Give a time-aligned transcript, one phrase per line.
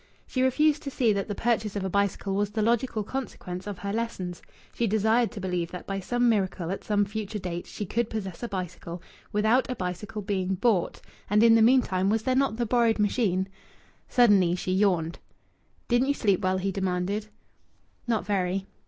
[0.25, 3.77] She refused to see that the purchase of a bicycle was the logical consequence of
[3.77, 4.41] her lessons.
[4.73, 8.41] She desired to believe that by some miracle at some future date she could possess
[8.41, 8.99] a bicycle
[9.31, 13.47] without a bicycle being bought and in the meantime was there not the borrowed machine?
[14.09, 15.19] Suddenly she yawned.
[15.87, 17.27] "Didn't you sleep well?" he demanded.
[18.07, 18.65] "Not very."